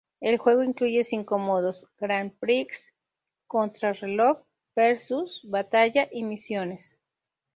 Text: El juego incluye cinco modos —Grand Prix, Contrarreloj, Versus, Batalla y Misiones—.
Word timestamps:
El 0.19 0.39
juego 0.39 0.63
incluye 0.63 1.03
cinco 1.03 1.37
modos 1.37 1.85
—Grand 1.99 2.33
Prix, 2.39 2.67
Contrarreloj, 3.45 4.39
Versus, 4.75 5.41
Batalla 5.43 6.07
y 6.11 6.23
Misiones—. 6.23 6.97